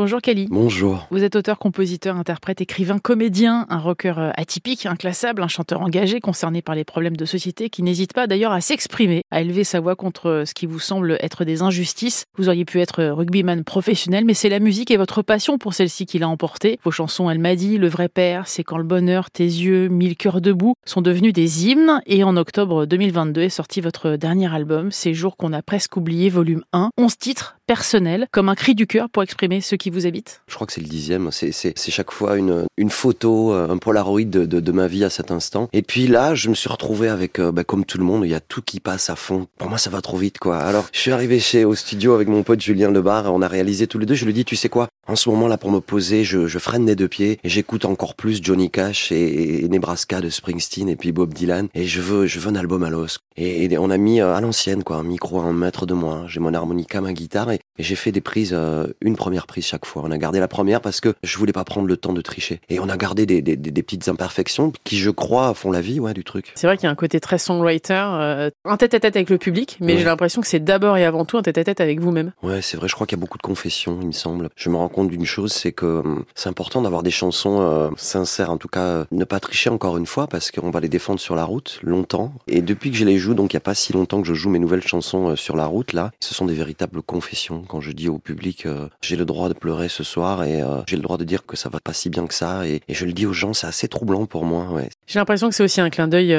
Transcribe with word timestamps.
Bonjour 0.00 0.22
Kali. 0.22 0.46
Bonjour. 0.48 1.06
Vous 1.10 1.24
êtes 1.24 1.36
auteur, 1.36 1.58
compositeur, 1.58 2.16
interprète, 2.16 2.62
écrivain, 2.62 2.98
comédien, 2.98 3.66
un 3.68 3.76
rocker 3.76 4.14
euh, 4.16 4.30
atypique, 4.34 4.86
inclassable, 4.86 5.42
un 5.42 5.46
chanteur 5.46 5.82
engagé, 5.82 6.20
concerné 6.20 6.62
par 6.62 6.74
les 6.74 6.84
problèmes 6.84 7.18
de 7.18 7.26
société, 7.26 7.68
qui 7.68 7.82
n'hésite 7.82 8.14
pas 8.14 8.26
d'ailleurs 8.26 8.52
à 8.52 8.62
s'exprimer, 8.62 9.20
à 9.30 9.42
élever 9.42 9.62
sa 9.62 9.78
voix 9.78 9.96
contre 9.96 10.30
euh, 10.30 10.44
ce 10.46 10.54
qui 10.54 10.64
vous 10.64 10.78
semble 10.78 11.18
être 11.20 11.44
des 11.44 11.60
injustices. 11.60 12.24
Vous 12.38 12.48
auriez 12.48 12.64
pu 12.64 12.80
être 12.80 13.02
euh, 13.02 13.12
rugbyman 13.12 13.62
professionnel, 13.62 14.24
mais 14.24 14.32
c'est 14.32 14.48
la 14.48 14.58
musique 14.58 14.90
et 14.90 14.96
votre 14.96 15.20
passion 15.20 15.58
pour 15.58 15.74
celle-ci 15.74 16.06
qui 16.06 16.18
l'a 16.18 16.30
emporté. 16.30 16.78
Vos 16.82 16.90
chansons 16.90 17.28
Elle 17.28 17.38
m'a 17.38 17.54
dit, 17.54 17.76
Le 17.76 17.88
vrai 17.88 18.08
père, 18.08 18.48
C'est 18.48 18.64
quand 18.64 18.78
le 18.78 18.84
bonheur, 18.84 19.30
Tes 19.30 19.44
yeux, 19.44 19.88
Mille 19.88 20.16
cœurs 20.16 20.40
debout 20.40 20.76
sont 20.86 21.02
devenus 21.02 21.34
des 21.34 21.66
hymnes. 21.66 22.00
Et 22.06 22.24
en 22.24 22.38
octobre 22.38 22.86
2022 22.86 23.42
est 23.42 23.48
sorti 23.50 23.82
votre 23.82 24.16
dernier 24.16 24.50
album, 24.50 24.92
Ces 24.92 25.12
jours 25.12 25.36
qu'on 25.36 25.52
a 25.52 25.60
presque 25.60 25.98
oublié, 25.98 26.30
volume 26.30 26.62
1. 26.72 26.88
11 26.96 27.18
titres 27.18 27.59
personnels, 27.70 28.26
comme 28.32 28.48
un 28.48 28.56
cri 28.56 28.74
du 28.74 28.88
cœur 28.88 29.08
pour 29.08 29.22
exprimer 29.22 29.60
ce 29.60 29.76
qui 29.76 29.90
vous 29.90 30.04
habite 30.04 30.42
Je 30.48 30.56
crois 30.56 30.66
que 30.66 30.72
c'est 30.72 30.80
le 30.80 30.88
dixième. 30.88 31.30
C'est 31.30 31.72
chaque 31.76 32.10
fois 32.10 32.36
une, 32.36 32.66
une 32.76 32.90
photo, 32.90 33.54
euh, 33.54 33.68
un 33.70 33.76
polaroid 33.78 34.24
de, 34.24 34.44
de, 34.44 34.58
de, 34.58 34.72
ma 34.72 34.88
vie 34.88 35.04
à 35.04 35.10
cet 35.10 35.30
instant. 35.30 35.68
Et 35.72 35.82
puis 35.82 36.08
là, 36.08 36.34
je 36.34 36.48
me 36.48 36.56
suis 36.56 36.68
retrouvé 36.68 37.08
avec, 37.08 37.38
euh, 37.38 37.52
bah, 37.52 37.62
comme 37.62 37.84
tout 37.84 37.98
le 37.98 38.02
monde, 38.02 38.24
il 38.24 38.30
y 38.32 38.34
a 38.34 38.40
tout 38.40 38.60
qui 38.60 38.80
passe 38.80 39.08
à 39.08 39.14
fond. 39.14 39.46
Pour 39.56 39.68
moi, 39.68 39.78
ça 39.78 39.88
va 39.88 40.02
trop 40.02 40.16
vite, 40.16 40.40
quoi. 40.40 40.58
Alors, 40.58 40.88
je 40.92 40.98
suis 40.98 41.12
arrivé 41.12 41.38
chez 41.38 41.64
au 41.64 41.76
studio 41.76 42.12
avec 42.12 42.26
mon 42.26 42.42
pote 42.42 42.60
Julien 42.60 42.90
Lebar. 42.90 43.32
On 43.32 43.40
a 43.40 43.46
réalisé 43.46 43.86
tous 43.86 44.00
les 44.00 44.06
deux. 44.06 44.14
Je 44.14 44.24
lui 44.24 44.32
dis, 44.32 44.44
tu 44.44 44.56
sais 44.56 44.68
quoi? 44.68 44.88
En 45.10 45.16
ce 45.16 45.28
moment 45.28 45.48
là, 45.48 45.58
pour 45.58 45.72
me 45.72 45.80
poser, 45.80 46.22
je, 46.22 46.46
je 46.46 46.58
freine 46.60 46.86
des 46.86 46.94
deux 46.94 47.08
pieds 47.08 47.40
et 47.42 47.48
j'écoute 47.48 47.84
encore 47.84 48.14
plus 48.14 48.38
Johnny 48.40 48.70
Cash 48.70 49.10
et, 49.10 49.64
et, 49.64 49.68
Nebraska 49.68 50.20
de 50.20 50.30
Springsteen 50.30 50.88
et 50.88 50.94
puis 50.94 51.10
Bob 51.10 51.34
Dylan. 51.34 51.66
Et 51.74 51.86
je 51.86 52.00
veux, 52.00 52.26
je 52.26 52.38
veux 52.38 52.48
un 52.48 52.54
album 52.54 52.84
à 52.84 52.90
l'os. 52.90 53.18
Et, 53.36 53.64
et, 53.64 53.78
on 53.78 53.90
a 53.90 53.96
mis 53.96 54.20
euh, 54.20 54.36
à 54.36 54.40
l'ancienne, 54.40 54.84
quoi, 54.84 54.98
un 54.98 55.02
micro 55.02 55.40
à 55.40 55.42
un 55.42 55.52
mètre 55.52 55.84
de 55.84 55.94
moi. 55.94 56.26
J'ai 56.28 56.38
mon 56.38 56.54
harmonica, 56.54 57.00
ma 57.00 57.12
guitare 57.12 57.50
et, 57.50 57.58
et 57.76 57.82
j'ai 57.82 57.96
fait 57.96 58.12
des 58.12 58.20
prises, 58.20 58.52
euh, 58.54 58.86
une 59.00 59.16
première 59.16 59.48
prise 59.48 59.64
chaque 59.64 59.84
fois. 59.84 60.02
On 60.06 60.12
a 60.12 60.16
gardé 60.16 60.38
la 60.38 60.46
première 60.46 60.80
parce 60.80 61.00
que 61.00 61.12
je 61.24 61.38
voulais 61.38 61.52
pas 61.52 61.64
prendre 61.64 61.88
le 61.88 61.96
temps 61.96 62.12
de 62.12 62.20
tricher. 62.20 62.60
Et 62.68 62.78
on 62.78 62.88
a 62.88 62.96
gardé 62.96 63.26
des, 63.26 63.42
des, 63.42 63.56
des 63.56 63.82
petites 63.82 64.06
imperfections 64.06 64.72
qui, 64.84 64.96
je 64.96 65.10
crois, 65.10 65.54
font 65.54 65.72
la 65.72 65.80
vie 65.80 65.98
ouais, 65.98 66.14
du 66.14 66.22
truc. 66.22 66.52
C'est 66.54 66.68
vrai 66.68 66.76
qu'il 66.76 66.84
y 66.84 66.88
a 66.88 66.92
un 66.92 66.94
côté 66.94 67.18
très 67.18 67.38
songwriter, 67.38 67.94
euh, 68.12 68.50
un 68.64 68.76
tête-à-tête 68.76 69.16
avec 69.16 69.28
le 69.28 69.38
public, 69.38 69.76
mais 69.80 69.94
ouais. 69.94 69.98
j'ai 69.98 70.04
l'impression 70.04 70.40
que 70.40 70.46
c'est 70.46 70.60
d'abord 70.60 70.96
et 70.98 71.04
avant 71.04 71.24
tout 71.24 71.36
un 71.36 71.42
tête-à-tête 71.42 71.80
avec 71.80 71.98
vous-même. 71.98 72.30
Ouais, 72.44 72.62
c'est 72.62 72.76
vrai, 72.76 72.86
je 72.86 72.94
crois 72.94 73.08
qu'il 73.08 73.18
y 73.18 73.20
a 73.20 73.22
beaucoup 73.22 73.38
de 73.38 73.42
confessions, 73.42 73.98
il 74.00 74.06
me 74.06 74.12
semble. 74.12 74.50
Je 74.54 74.68
me 74.68 74.76
rends 74.76 74.88
compte 74.88 74.99
d'une 75.04 75.24
chose, 75.24 75.52
c'est 75.52 75.72
que 75.72 75.86
hum, 75.86 76.24
c'est 76.34 76.48
important 76.48 76.82
d'avoir 76.82 77.02
des 77.02 77.10
chansons 77.10 77.60
euh, 77.60 77.88
sincères, 77.96 78.50
en 78.50 78.56
tout 78.56 78.68
cas, 78.68 78.80
euh, 78.80 79.04
ne 79.10 79.24
pas 79.24 79.40
tricher 79.40 79.70
encore 79.70 79.96
une 79.96 80.06
fois, 80.06 80.26
parce 80.26 80.50
qu'on 80.50 80.70
va 80.70 80.80
les 80.80 80.88
défendre 80.88 81.20
sur 81.20 81.34
la 81.34 81.44
route 81.44 81.78
longtemps. 81.82 82.32
Et 82.46 82.62
depuis 82.62 82.90
que 82.90 82.96
je 82.96 83.04
les 83.04 83.18
joue, 83.18 83.34
donc 83.34 83.52
il 83.52 83.56
n'y 83.56 83.58
a 83.58 83.62
pas 83.62 83.74
si 83.74 83.92
longtemps 83.92 84.20
que 84.20 84.28
je 84.28 84.34
joue 84.34 84.50
mes 84.50 84.58
nouvelles 84.58 84.86
chansons 84.86 85.30
euh, 85.30 85.36
sur 85.36 85.56
la 85.56 85.66
route, 85.66 85.92
là, 85.92 86.10
ce 86.20 86.34
sont 86.34 86.46
des 86.46 86.54
véritables 86.54 87.02
confessions. 87.02 87.62
Quand 87.68 87.80
je 87.80 87.92
dis 87.92 88.08
au 88.08 88.18
public, 88.18 88.66
euh, 88.66 88.88
j'ai 89.00 89.16
le 89.16 89.24
droit 89.24 89.48
de 89.48 89.54
pleurer 89.54 89.88
ce 89.88 90.04
soir 90.04 90.44
et 90.44 90.62
j'ai 90.86 90.96
le 90.96 91.02
droit 91.02 91.16
de 91.16 91.24
dire 91.24 91.44
que 91.46 91.56
ça 91.56 91.68
va 91.68 91.80
pas 91.80 91.92
si 91.92 92.10
bien 92.10 92.26
que 92.26 92.34
ça, 92.34 92.66
et, 92.66 92.80
et 92.88 92.94
je 92.94 93.04
le 93.04 93.12
dis 93.12 93.26
aux 93.26 93.32
gens, 93.32 93.52
c'est 93.52 93.66
assez 93.66 93.88
troublant 93.88 94.26
pour 94.26 94.44
moi. 94.44 94.66
Ouais. 94.70 94.88
J'ai 95.06 95.18
l'impression 95.18 95.48
que 95.48 95.54
c'est 95.54 95.64
aussi 95.64 95.80
un 95.80 95.90
clin 95.90 96.08
d'œil 96.08 96.34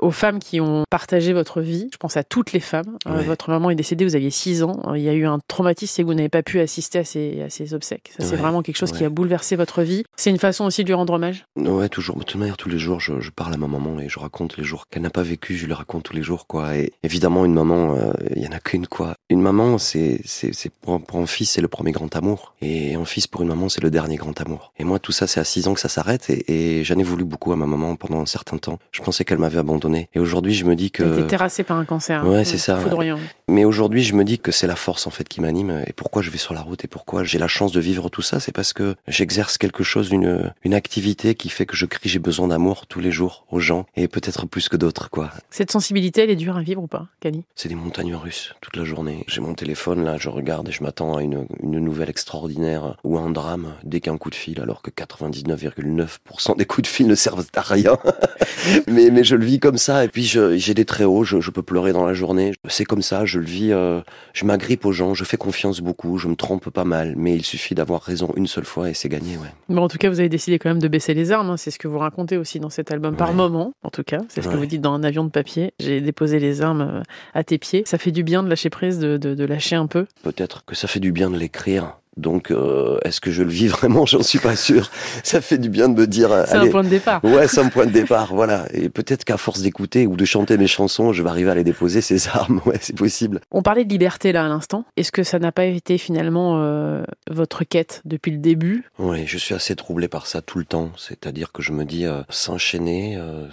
aux 0.00 0.10
femmes 0.10 0.38
qui 0.38 0.60
ont 0.60 0.84
partagé 0.90 1.32
votre 1.32 1.60
vie. 1.60 1.88
Je 1.92 1.96
pense 1.96 2.16
à 2.16 2.24
toutes 2.24 2.52
les 2.52 2.60
femmes. 2.60 2.96
Ouais. 3.06 3.22
votre 3.22 3.50
maman 3.50 3.70
est 3.70 3.74
décédée, 3.74 4.04
vous 4.04 4.16
aviez 4.16 4.30
6 4.30 4.62
ans. 4.62 4.80
Il 4.94 5.02
y 5.02 5.08
a 5.08 5.12
eu 5.12 5.26
un 5.26 5.38
traumatisme 5.48 6.00
et 6.00 6.04
vous 6.04 6.14
n'avez 6.14 6.28
pas 6.28 6.42
pu 6.42 6.60
assister 6.60 6.98
à 6.98 7.04
ses, 7.04 7.42
à 7.42 7.50
ses 7.50 7.74
obsèques. 7.74 7.87
Ça, 7.88 8.24
ouais. 8.24 8.30
c'est 8.30 8.36
vraiment 8.36 8.62
quelque 8.62 8.76
chose 8.76 8.92
qui 8.92 9.04
a 9.04 9.08
bouleversé 9.08 9.56
votre 9.56 9.82
vie. 9.82 10.04
C'est 10.16 10.30
une 10.30 10.38
façon 10.38 10.64
aussi 10.64 10.82
de 10.82 10.88
lui 10.88 10.94
rendre 10.94 11.14
hommage 11.14 11.46
Ouais, 11.56 11.88
toujours. 11.88 12.16
De 12.16 12.24
toute 12.24 12.40
manière, 12.40 12.56
tous 12.56 12.68
les 12.68 12.78
jours, 12.78 13.00
je, 13.00 13.20
je 13.20 13.30
parle 13.30 13.54
à 13.54 13.56
ma 13.56 13.66
maman 13.66 14.00
et 14.00 14.08
je 14.08 14.18
raconte 14.18 14.56
les 14.56 14.64
jours 14.64 14.86
qu'elle 14.88 15.02
n'a 15.02 15.10
pas 15.10 15.22
vécu. 15.22 15.56
Je 15.56 15.66
lui 15.66 15.72
raconte 15.72 16.04
tous 16.04 16.14
les 16.14 16.22
jours, 16.22 16.46
quoi. 16.46 16.76
Et 16.76 16.92
évidemment, 17.02 17.44
une 17.44 17.54
maman, 17.54 17.96
il 18.30 18.38
euh, 18.38 18.44
y 18.44 18.48
en 18.48 18.52
a 18.52 18.60
qu'une, 18.60 18.86
quoi. 18.86 19.14
Une 19.30 19.40
maman, 19.40 19.78
c'est, 19.78 20.20
c'est, 20.24 20.54
c'est 20.54 20.70
pour, 20.70 21.00
pour 21.02 21.20
un 21.20 21.26
fils, 21.26 21.50
c'est 21.52 21.60
le 21.60 21.68
premier 21.68 21.92
grand 21.92 22.14
amour. 22.16 22.54
Et 22.60 22.94
un 22.94 23.04
fils 23.04 23.26
pour 23.26 23.42
une 23.42 23.48
maman, 23.48 23.68
c'est 23.68 23.82
le 23.82 23.90
dernier 23.90 24.16
grand 24.16 24.38
amour. 24.40 24.72
Et 24.78 24.84
moi, 24.84 24.98
tout 24.98 25.12
ça, 25.12 25.26
c'est 25.26 25.40
à 25.40 25.44
6 25.44 25.68
ans 25.68 25.74
que 25.74 25.80
ça 25.80 25.88
s'arrête. 25.88 26.30
Et, 26.30 26.78
et 26.80 26.84
j'en 26.84 26.98
ai 26.98 27.02
voulu 27.02 27.24
beaucoup 27.24 27.52
à 27.52 27.56
ma 27.56 27.66
maman 27.66 27.96
pendant 27.96 28.20
un 28.20 28.26
certain 28.26 28.58
temps. 28.58 28.78
Je 28.92 29.02
pensais 29.02 29.24
qu'elle 29.24 29.38
m'avait 29.38 29.58
abandonné. 29.58 30.08
Et 30.14 30.18
aujourd'hui, 30.18 30.54
je 30.54 30.64
me 30.64 30.76
dis 30.76 30.90
que. 30.90 31.02
Elle 31.02 31.12
était 31.20 31.26
terrassée 31.28 31.62
par 31.62 31.78
un 31.78 31.84
cancer. 31.84 32.26
Ouais, 32.26 32.44
c'est 32.44 32.58
ça. 32.58 32.78
Foudroyant. 32.78 33.18
Mais 33.48 33.64
aujourd'hui, 33.64 34.02
je 34.02 34.14
me 34.14 34.24
dis 34.24 34.38
que 34.38 34.52
c'est 34.52 34.66
la 34.66 34.76
force, 34.76 35.06
en 35.06 35.10
fait, 35.10 35.28
qui 35.28 35.40
m'anime. 35.40 35.82
Et 35.86 35.92
pourquoi 35.92 36.22
je 36.22 36.30
vais 36.30 36.38
sur 36.38 36.54
la 36.54 36.60
route 36.60 36.84
et 36.84 36.88
pourquoi 36.88 37.24
j'ai 37.24 37.38
la 37.38 37.48
chance 37.48 37.72
de 37.72 37.77
vivre 37.80 38.08
tout 38.08 38.22
ça, 38.22 38.40
c'est 38.40 38.52
parce 38.52 38.72
que 38.72 38.94
j'exerce 39.06 39.58
quelque 39.58 39.84
chose, 39.84 40.10
une, 40.10 40.52
une 40.64 40.74
activité 40.74 41.34
qui 41.34 41.48
fait 41.48 41.66
que 41.66 41.76
je 41.76 41.86
crie 41.86 42.08
j'ai 42.08 42.18
besoin 42.18 42.48
d'amour 42.48 42.86
tous 42.86 43.00
les 43.00 43.10
jours 43.10 43.44
aux 43.50 43.60
gens. 43.60 43.86
Et 43.96 44.08
peut-être 44.08 44.46
plus 44.46 44.68
que 44.68 44.76
d'autres, 44.76 45.10
quoi. 45.10 45.30
Cette 45.50 45.70
sensibilité, 45.70 46.22
elle 46.22 46.30
est 46.30 46.36
dure 46.36 46.56
à 46.56 46.62
vivre 46.62 46.82
ou 46.82 46.86
pas, 46.86 47.06
Kali? 47.20 47.44
C'est 47.54 47.68
des 47.68 47.74
montagnes 47.74 48.14
russes 48.14 48.54
toute 48.60 48.76
la 48.76 48.84
journée. 48.84 49.24
J'ai 49.28 49.40
mon 49.40 49.54
téléphone, 49.54 50.04
là, 50.04 50.16
je 50.18 50.28
regarde 50.28 50.68
et 50.68 50.72
je 50.72 50.82
m'attends 50.82 51.16
à 51.16 51.22
une, 51.22 51.46
une 51.62 51.78
nouvelle 51.78 52.10
extraordinaire 52.10 52.96
ou 53.04 53.18
un 53.18 53.30
drame 53.30 53.74
dès 53.84 54.00
qu'un 54.00 54.16
coup 54.16 54.30
de 54.30 54.34
fil, 54.34 54.60
alors 54.60 54.82
que 54.82 54.90
99,9% 54.90 56.56
des 56.56 56.64
coups 56.64 56.88
de 56.88 56.92
fil 56.92 57.06
ne 57.06 57.14
servent 57.14 57.46
à 57.54 57.60
rien. 57.60 57.98
mais, 58.86 59.10
mais 59.10 59.24
je 59.24 59.36
le 59.36 59.44
vis 59.44 59.60
comme 59.60 59.78
ça. 59.78 60.04
Et 60.04 60.08
puis 60.08 60.24
j'ai 60.24 60.74
des 60.74 60.84
très 60.84 61.04
hauts, 61.04 61.24
je, 61.24 61.40
je, 61.40 61.50
peux 61.50 61.62
pleurer 61.62 61.92
dans 61.92 62.06
la 62.06 62.14
journée. 62.14 62.52
C'est 62.68 62.84
comme 62.84 63.02
ça, 63.02 63.24
je 63.24 63.38
le 63.38 63.46
vis. 63.46 63.72
Euh, 63.72 64.00
je 64.32 64.44
m'agrippe 64.44 64.84
aux 64.84 64.92
gens, 64.92 65.14
je 65.14 65.24
fais 65.24 65.36
confiance 65.36 65.80
beaucoup, 65.80 66.18
je 66.18 66.28
me 66.28 66.36
trompe 66.36 66.70
pas 66.70 66.84
mal. 66.84 67.14
Mais 67.16 67.34
il 67.34 67.44
suffit 67.44 67.67
d'avoir 67.74 68.02
raison 68.02 68.32
une 68.36 68.46
seule 68.46 68.64
fois 68.64 68.90
et 68.90 68.94
c'est 68.94 69.08
gagné, 69.08 69.36
ouais. 69.36 69.52
Bon, 69.68 69.82
en 69.82 69.88
tout 69.88 69.98
cas, 69.98 70.08
vous 70.08 70.20
avez 70.20 70.28
décidé 70.28 70.58
quand 70.58 70.68
même 70.68 70.80
de 70.80 70.88
baisser 70.88 71.14
les 71.14 71.32
armes. 71.32 71.50
Hein. 71.50 71.56
C'est 71.56 71.70
ce 71.70 71.78
que 71.78 71.88
vous 71.88 71.98
racontez 71.98 72.36
aussi 72.36 72.60
dans 72.60 72.70
cet 72.70 72.90
album, 72.90 73.12
ouais. 73.12 73.18
par 73.18 73.32
moment, 73.34 73.72
en 73.82 73.90
tout 73.90 74.04
cas. 74.04 74.20
C'est 74.28 74.42
ce 74.42 74.48
ouais. 74.48 74.54
que 74.54 74.58
vous 74.58 74.66
dites 74.66 74.80
dans 74.80 74.92
un 74.92 75.02
avion 75.02 75.24
de 75.24 75.30
papier. 75.30 75.72
J'ai 75.80 76.00
déposé 76.00 76.38
les 76.38 76.62
armes 76.62 76.80
euh, 76.80 77.02
à 77.34 77.44
tes 77.44 77.58
pieds. 77.58 77.82
Ça 77.86 77.98
fait 77.98 78.12
du 78.12 78.22
bien 78.22 78.42
de 78.42 78.48
lâcher 78.48 78.70
prise, 78.70 78.98
de, 78.98 79.16
de, 79.16 79.34
de 79.34 79.44
lâcher 79.44 79.76
un 79.76 79.86
peu. 79.86 80.06
Peut-être 80.22 80.64
que 80.64 80.74
ça 80.74 80.88
fait 80.88 81.00
du 81.00 81.12
bien 81.12 81.30
de 81.30 81.36
l'écrire 81.36 81.98
donc, 82.18 82.50
euh, 82.50 82.98
est-ce 83.04 83.20
que 83.20 83.30
je 83.30 83.42
le 83.42 83.50
vis 83.50 83.68
vraiment? 83.68 84.06
J'en 84.06 84.22
suis 84.22 84.38
pas 84.38 84.56
sûr. 84.56 84.90
Ça 85.22 85.40
fait 85.40 85.58
du 85.58 85.68
bien 85.68 85.88
de 85.88 85.98
me 85.98 86.06
dire. 86.06 86.30
C'est 86.46 86.56
un 86.56 86.68
point 86.68 86.84
de 86.84 86.88
départ. 86.88 87.24
Ouais, 87.24 87.48
c'est 87.48 87.60
un 87.60 87.68
point 87.68 87.86
de 87.86 87.92
départ. 87.92 88.34
Voilà. 88.34 88.66
Et 88.72 88.88
peut-être 88.88 89.24
qu'à 89.24 89.36
force 89.36 89.60
d'écouter 89.60 90.06
ou 90.06 90.16
de 90.16 90.24
chanter 90.24 90.56
mes 90.58 90.66
chansons, 90.66 91.12
je 91.12 91.22
vais 91.22 91.28
arriver 91.28 91.50
à 91.50 91.54
les 91.54 91.64
déposer 91.64 92.00
ces 92.00 92.28
armes. 92.32 92.60
Ouais, 92.66 92.78
c'est 92.80 92.96
possible. 92.96 93.40
On 93.50 93.62
parlait 93.62 93.84
de 93.84 93.90
liberté 93.90 94.32
là 94.32 94.44
à 94.44 94.48
l'instant. 94.48 94.84
Est-ce 94.96 95.12
que 95.12 95.22
ça 95.22 95.38
n'a 95.38 95.52
pas 95.52 95.64
été 95.64 95.98
finalement 95.98 96.58
euh, 96.58 97.02
votre 97.30 97.64
quête 97.64 98.02
depuis 98.04 98.32
le 98.32 98.38
début? 98.38 98.84
Oui, 98.98 99.26
je 99.26 99.38
suis 99.38 99.54
assez 99.54 99.76
troublé 99.76 100.08
par 100.08 100.26
ça 100.26 100.42
tout 100.42 100.58
le 100.58 100.64
temps. 100.64 100.90
C'est-à-dire 100.96 101.52
que 101.52 101.62
je 101.62 101.72
me 101.72 101.84
dis 101.84 102.06
euh, 102.06 102.22
s'enchaîner, 102.28 103.16
euh, 103.16 103.46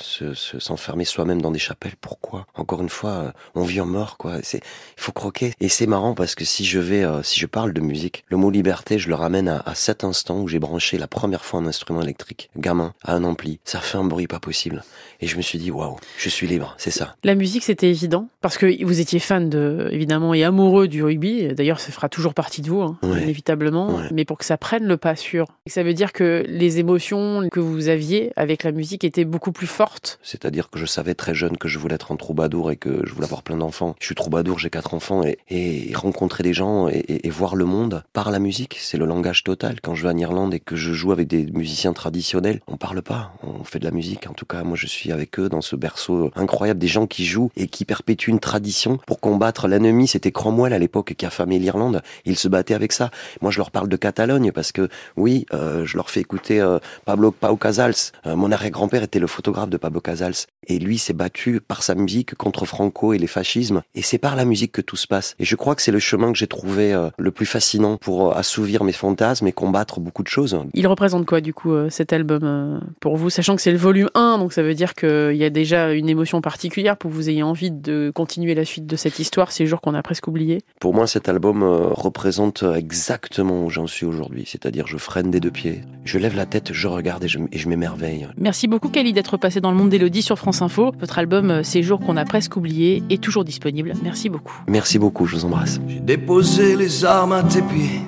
s'enfermer 0.60 1.06
se, 1.06 1.14
soi-même 1.14 1.42
dans 1.42 1.52
des 1.52 1.60
chapelles. 1.60 1.96
Pourquoi? 2.02 2.48
Encore 2.56 2.82
une 2.82 2.90
fois, 2.90 3.10
euh, 3.10 3.32
on 3.54 3.64
vit 3.64 3.82
en 3.82 3.86
mort, 3.86 4.18
quoi. 4.18 4.38
C'est, 4.44 4.58
il 4.58 5.02
faut 5.02 5.12
croquer. 5.12 5.54
Et 5.60 5.70
c'est 5.70 5.88
marrant 5.88 6.14
parce 6.14 6.36
que 6.36 6.46
si 6.46 6.66
je 6.66 6.80
vais, 6.80 7.04
euh, 7.04 7.24
si 7.24 7.40
je 7.40 7.46
parle 7.46 7.74
de 7.74 7.82
musique, 7.82 8.24
le 8.30 8.38
mot 8.38 8.52
liberté, 8.56 8.98
je 8.98 9.10
le 9.10 9.16
ramène 9.16 9.48
à, 9.48 9.62
à 9.66 9.76
cet 9.76 10.04
instant 10.04 10.40
où 10.40 10.48
j'ai 10.48 10.60
branché 10.60 10.98
la 10.98 11.08
première 11.08 11.46
fois 11.46 11.60
un 11.60 11.66
instrument 11.68 12.02
électrique, 12.02 12.50
gamin, 12.58 12.94
à 13.04 13.14
un 13.14 13.24
ampli. 13.24 13.60
Ça 13.66 13.80
fait 13.80 13.98
un 13.98 14.04
bruit 14.06 14.28
pas 14.28 14.40
possible. 14.40 14.84
Et 15.22 15.28
je 15.28 15.38
me 15.38 15.42
suis 15.42 15.60
dit, 15.60 15.72
waouh, 15.72 15.98
je 16.18 16.30
suis 16.30 16.48
libre, 16.48 16.76
c'est 16.78 16.92
ça. 16.92 17.16
La 17.24 17.36
musique, 17.36 17.64
c'était 17.64 17.90
évident 17.90 18.28
parce 18.42 18.58
que 18.58 18.84
vous 18.84 19.00
étiez 19.00 19.20
fan 19.20 19.50
de, 19.50 19.90
évidemment, 19.92 20.34
et 20.34 20.44
amoureux 20.44 20.88
du 20.88 21.04
rugby. 21.04 21.48
D'ailleurs, 21.54 21.80
ça 21.80 21.92
fera 21.92 22.10
toujours 22.10 22.34
partie 22.34 22.62
de 22.62 22.70
vous, 22.70 22.82
hein, 22.82 22.98
ouais. 23.04 23.24
inévitablement. 23.24 23.96
Ouais. 23.96 24.10
Mais 24.12 24.26
pour 24.26 24.38
que 24.38 24.46
ça 24.46 24.58
prenne 24.58 24.86
le 24.86 24.98
pas 24.98 25.16
sur, 25.16 25.48
ça 25.68 25.84
veut 25.84 25.94
dire 25.94 26.14
que 26.14 26.44
les 26.48 26.80
émotions 26.80 27.48
que 27.52 27.60
vous 27.60 27.88
aviez 27.88 28.32
avec 28.36 28.64
la 28.64 28.72
musique 28.72 29.04
étaient 29.04 29.26
beaucoup 29.26 29.52
plus 29.52 29.68
fortes. 29.68 30.20
C'est-à-dire 30.22 30.70
que 30.70 30.80
je 30.80 30.86
savais 30.86 31.16
très 31.16 31.34
jeune 31.34 31.58
que 31.58 31.68
je 31.68 31.80
voulais 31.80 31.96
être 31.96 32.12
un 32.12 32.18
troubadour 32.18 32.72
et 32.72 32.78
que 32.78 33.06
je 33.06 33.14
voulais 33.14 33.26
avoir 33.26 33.44
plein 33.44 33.58
d'enfants. 33.58 33.96
Je 34.00 34.06
suis 34.06 34.16
troubadour, 34.16 34.60
j'ai 34.60 34.70
quatre 34.70 34.94
enfants 34.94 35.24
et, 35.24 35.38
et 35.50 35.94
rencontrer 35.96 36.44
des 36.44 36.54
gens 36.54 36.88
et, 36.88 36.98
et, 36.98 37.28
et 37.28 37.30
voir 37.30 37.56
le 37.56 37.66
monde 37.66 38.04
par 38.14 38.32
la 38.32 38.40
musique, 38.40 38.45
c'est 38.52 38.98
le 38.98 39.06
langage 39.06 39.44
total. 39.44 39.80
Quand 39.82 39.96
je 39.96 40.04
vais 40.04 40.14
en 40.14 40.18
Irlande 40.18 40.54
et 40.54 40.60
que 40.60 40.76
je 40.76 40.94
joue 40.94 41.12
avec 41.12 41.28
des 41.28 41.46
musiciens 41.48 41.94
traditionnels, 41.94 42.60
on 42.68 42.78
parle 42.78 43.02
pas, 43.02 43.34
on 43.44 43.64
fait 43.64 43.80
de 43.80 43.86
la 43.86 43.92
musique. 43.92 44.28
En 44.28 44.34
tout 44.34 44.46
cas, 44.46 44.64
moi 44.64 44.78
je 44.78 44.88
suis 44.88 45.12
avec 45.12 45.40
eux 45.40 45.50
dans 45.50 45.62
ce 45.62 45.76
berceau 45.76 46.32
incroyable, 46.36 46.80
des 46.80 46.88
gens 46.88 47.08
qui 47.08 47.26
jouent 47.26 47.52
et 47.56 47.68
qui 47.68 47.86
perpétuent 47.86 48.32
une 48.32 48.40
tradition 48.40 49.00
pour 49.08 49.20
combattre 49.20 49.68
l'ennemi. 49.68 50.08
C'était 50.08 50.32
Cromwell 50.32 50.74
à 50.74 50.80
l'époque 50.80 51.14
qui 51.16 51.26
a 51.26 51.30
famé 51.30 51.60
l'Irlande. 51.60 52.02
Ils 52.26 52.38
se 52.38 52.48
battaient 52.48 52.74
avec 52.74 52.92
ça. 52.92 53.12
Moi 53.42 53.52
je 53.52 53.58
leur 53.58 53.72
parle 53.72 53.90
de 53.90 53.98
Catalogne 53.98 54.52
parce 54.52 54.72
que 54.72 54.90
oui, 55.18 55.46
euh, 55.54 55.86
je 55.86 55.98
leur 55.98 56.10
fais 56.10 56.22
écouter 56.22 56.60
euh, 56.62 56.80
Pablo 57.06 57.32
Casals. 57.32 58.12
Euh, 58.26 58.36
mon 58.36 58.52
arrière-grand-père 58.52 59.04
était 59.04 59.20
le 59.20 59.28
photographe 59.28 59.70
de 59.70 59.78
Pablo 59.78 60.02
Casals 60.02 60.36
et 60.68 60.80
lui 60.80 60.98
s'est 60.98 61.14
battu 61.14 61.62
par 61.62 61.84
sa 61.84 61.96
musique 61.96 62.36
contre 62.36 62.66
Franco 62.66 63.14
et 63.14 63.18
les 63.18 63.28
fascismes. 63.28 63.82
Et 63.94 64.02
c'est 64.02 64.18
par 64.18 64.36
la 64.36 64.46
musique 64.46 64.72
que 64.72 64.82
tout 64.82 64.96
se 64.96 65.08
passe. 65.08 65.36
Et 65.40 65.46
je 65.46 65.56
crois 65.56 65.76
que 65.76 65.82
c'est 65.82 65.92
le 65.92 66.00
chemin 66.00 66.32
que 66.32 66.38
j'ai 66.38 66.48
trouvé 66.48 66.94
euh, 66.94 67.10
le 67.18 67.32
plus 67.32 67.46
fascinant 67.46 67.98
pour 67.98 68.25
assouvir 68.32 68.84
mes 68.84 68.92
fantasmes 68.92 69.48
et 69.48 69.52
combattre 69.52 70.00
beaucoup 70.00 70.24
de 70.24 70.28
choses. 70.28 70.58
Il 70.74 70.88
représente 70.88 71.26
quoi 71.26 71.42
du 71.42 71.54
coup 71.54 71.74
cet 71.90 72.14
album 72.14 72.82
pour 73.00 73.18
vous, 73.18 73.30
sachant 73.30 73.56
que 73.56 73.62
c'est 73.62 73.72
le 73.72 73.78
volume 73.78 74.10
1, 74.16 74.38
donc 74.38 74.54
ça 74.54 74.64
veut 74.64 74.74
dire 74.74 74.94
qu'il 74.94 75.36
y 75.36 75.44
a 75.44 75.50
déjà 75.50 75.94
une 75.94 76.10
émotion 76.10 76.42
particulière 76.42 76.98
pour 76.98 77.12
que 77.12 77.16
vous 77.16 77.30
ayez 77.30 77.44
envie 77.44 77.72
de 77.72 78.12
continuer 78.14 78.56
la 78.56 78.66
suite 78.66 78.86
de 78.86 78.96
cette 78.96 79.20
histoire, 79.20 79.52
ces 79.52 79.66
jours 79.66 79.82
qu'on 79.82 79.94
a 79.94 80.02
presque 80.02 80.28
oubliés? 80.28 80.62
Pour 80.80 80.94
moi, 80.94 81.08
cet 81.08 81.30
album 81.30 81.64
représente 81.64 82.64
exactement 82.76 83.64
où 83.64 83.70
j'en 83.70 83.88
suis 83.88 84.06
aujourd'hui, 84.06 84.44
c'est-à-dire 84.46 84.88
je 84.88 84.98
freine 84.98 85.32
des 85.32 85.40
deux 85.40 85.52
pieds, 85.52 85.82
je 86.04 86.18
lève 86.18 86.36
la 86.36 86.46
tête, 86.46 86.74
je 86.74 86.88
regarde 86.88 87.24
et 87.24 87.28
je, 87.28 87.40
et 87.52 87.58
je 87.58 87.70
m'émerveille. 87.70 88.28
Merci 88.38 88.68
beaucoup 88.68 88.90
Kali 88.90 89.14
d'être 89.14 89.38
passé 89.38 89.62
dans 89.62 89.72
le 89.72 89.78
monde 89.78 89.90
d'Elodie 89.90 90.22
sur 90.22 90.38
France 90.38 90.62
Info. 90.62 90.92
Votre 91.00 91.20
album 91.20 91.64
Ces 91.64 91.84
jours 91.84 92.00
qu'on 92.00 92.18
a 92.18 92.26
presque 92.26 92.56
oubliés 92.56 93.04
est 93.10 93.22
toujours 93.22 93.44
disponible. 93.44 93.94
Merci 94.04 94.30
beaucoup. 94.30 94.64
Merci 94.68 95.00
beaucoup, 95.00 95.26
je 95.26 95.36
vous 95.36 95.46
embrasse. 95.46 95.80
J'ai 95.88 96.00
déposé 96.00 96.76
les 96.76 97.06
armes 97.06 97.34
à 97.34 97.44
tes 97.44 97.62
pieds 97.62 98.02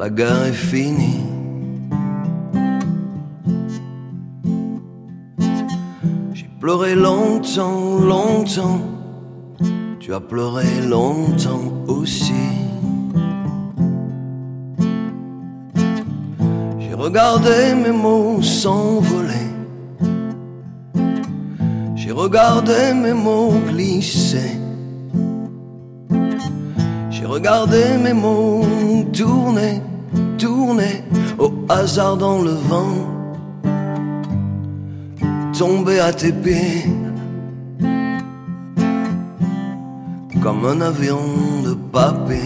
la 0.00 0.08
guerre 0.08 0.44
est 0.46 0.52
finie. 0.52 1.20
J'ai 6.32 6.48
pleuré 6.58 6.94
longtemps, 6.94 7.98
longtemps, 7.98 8.80
tu 9.98 10.14
as 10.14 10.20
pleuré 10.20 10.64
longtemps 10.88 11.70
aussi. 11.86 12.46
J'ai 16.78 16.94
regardé 16.94 17.74
mes 17.74 17.92
mots 17.92 18.40
s'envoler. 18.40 19.48
J'ai 21.94 22.12
regardé 22.12 22.94
mes 22.94 23.12
mots 23.12 23.52
glisser. 23.68 24.52
J'ai 27.10 27.26
regardé 27.26 27.98
mes 28.02 28.14
mots 28.14 28.64
tourner, 29.12 29.82
tourner 30.38 31.04
au 31.38 31.52
hasard 31.68 32.16
dans 32.16 32.42
le 32.42 32.52
vent. 32.52 33.06
Tomber 35.56 36.00
à 36.00 36.12
tes 36.12 36.32
pieds 36.32 36.84
comme 40.42 40.64
un 40.64 40.80
avion 40.80 41.20
de 41.64 41.74
papier. 41.74 42.38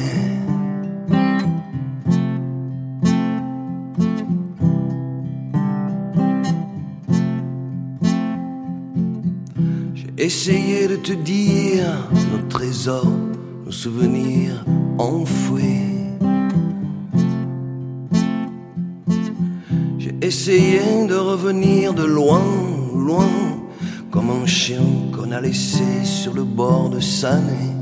J'ai 9.94 10.12
essayé 10.18 10.88
de 10.88 10.96
te 10.96 11.12
dire 11.12 11.86
nos 12.32 12.48
trésors, 12.48 13.06
nos 13.64 13.70
souvenirs 13.70 14.64
enfouis. 14.98 15.93
Essayé 20.24 21.06
de 21.06 21.16
revenir 21.16 21.92
de 21.92 22.02
loin, 22.02 22.40
loin, 22.96 23.28
comme 24.10 24.30
un 24.30 24.46
chien 24.46 24.80
qu'on 25.14 25.30
a 25.32 25.38
laissé 25.38 25.84
sur 26.02 26.32
le 26.32 26.44
bord 26.44 26.88
de 26.88 26.98
sa 26.98 27.34
nez. 27.36 27.74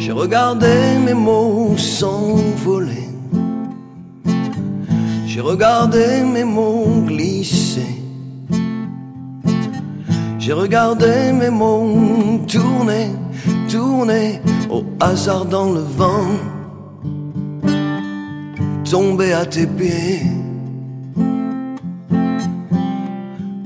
J'ai 0.00 0.10
regardé 0.10 0.98
mes 1.06 1.14
mots 1.14 1.76
s'envoler. 1.76 3.08
J'ai 5.26 5.40
regardé 5.40 6.24
mes 6.24 6.42
mots 6.42 7.04
glisser. 7.06 7.94
J'ai 10.40 10.54
regardé 10.54 11.30
mes 11.32 11.50
mots 11.50 12.40
tourner, 12.48 13.10
tourner 13.70 14.40
au 14.68 14.82
hasard 14.98 15.44
dans 15.44 15.72
le 15.72 15.82
vent. 15.82 16.59
Tomber 18.90 19.32
à 19.34 19.46
tes 19.46 19.68
pieds 19.68 20.22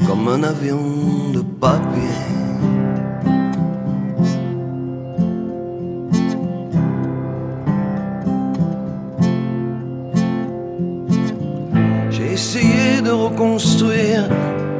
comme 0.06 0.29
un 0.29 0.43
avion 0.43 0.82
de 1.32 1.41
papier. 1.41 2.03
J'ai 12.11 12.32
essayé 12.35 13.00
de 13.03 13.11
reconstruire 13.11 14.29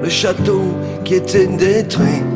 le 0.03 0.11
château 0.11 0.61
qui 1.07 1.15
était 1.15 1.47
détruit. 1.47 2.34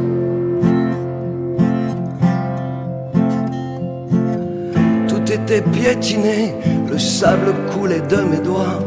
Était 5.30 5.60
piétiné, 5.60 6.54
le 6.90 6.98
sable 6.98 7.54
coulait 7.70 8.00
de 8.00 8.16
mes 8.16 8.38
doigts. 8.38 8.78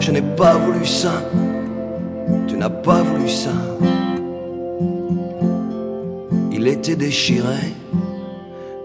Je 0.00 0.10
n'ai 0.10 0.22
pas 0.22 0.54
voulu 0.56 0.84
ça, 0.84 1.22
tu 2.48 2.56
n'as 2.56 2.68
pas 2.68 3.02
voulu 3.02 3.28
ça. 3.28 3.52
Il 6.50 6.66
était 6.66 6.96
déchiré, 6.96 7.72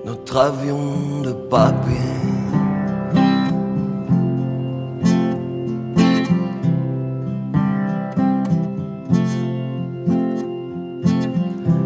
notre 0.05 0.37
avion 0.37 1.21
de 1.23 1.31
papier. 1.31 1.95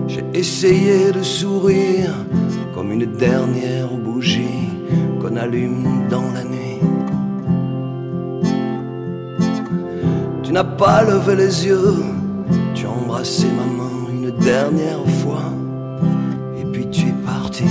J'ai 0.10 0.25
essayé 0.34 1.12
de 1.14 1.24
sourire 1.24 2.14
comme 2.75 2.92
une 2.92 3.06
dernière 3.16 4.03
dans 6.10 6.31
la 6.34 6.44
nuit. 6.44 6.80
Tu 10.42 10.54
n'as 10.54 10.63
pas 10.63 11.04
levé 11.04 11.36
les 11.36 11.66
yeux, 11.66 12.04
tu 12.74 12.86
as 12.86 12.90
embrassé 12.90 13.48
ma 13.48 13.66
main 13.66 14.10
une 14.10 14.31
dernière 14.38 15.06
fois, 15.22 15.51
et 16.57 16.63
puis 16.66 16.90
tu 16.90 17.07
es 17.07 17.16
parti. 17.25 17.66